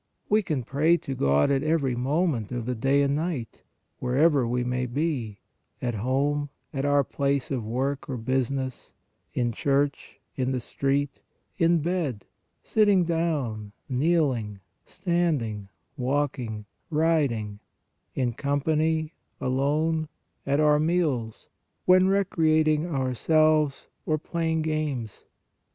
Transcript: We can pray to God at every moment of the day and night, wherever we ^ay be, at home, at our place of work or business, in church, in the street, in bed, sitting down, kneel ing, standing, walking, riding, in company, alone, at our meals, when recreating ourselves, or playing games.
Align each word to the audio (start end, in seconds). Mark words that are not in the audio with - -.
We 0.29 0.41
can 0.41 0.63
pray 0.63 0.97
to 0.97 1.13
God 1.13 1.51
at 1.51 1.61
every 1.61 1.95
moment 1.95 2.51
of 2.51 2.65
the 2.65 2.73
day 2.73 3.03
and 3.03 3.15
night, 3.15 3.61
wherever 3.99 4.47
we 4.47 4.63
^ay 4.63 4.91
be, 4.91 5.37
at 5.79 5.93
home, 5.93 6.49
at 6.73 6.85
our 6.85 7.03
place 7.03 7.51
of 7.51 7.63
work 7.63 8.09
or 8.09 8.17
business, 8.17 8.93
in 9.35 9.51
church, 9.51 10.19
in 10.35 10.53
the 10.53 10.59
street, 10.59 11.19
in 11.59 11.83
bed, 11.83 12.25
sitting 12.63 13.03
down, 13.03 13.73
kneel 13.87 14.31
ing, 14.33 14.59
standing, 14.85 15.69
walking, 15.95 16.65
riding, 16.89 17.59
in 18.15 18.33
company, 18.33 19.13
alone, 19.39 20.07
at 20.47 20.59
our 20.59 20.79
meals, 20.79 21.47
when 21.85 22.07
recreating 22.07 22.87
ourselves, 22.87 23.87
or 24.07 24.17
playing 24.17 24.63
games. 24.63 25.25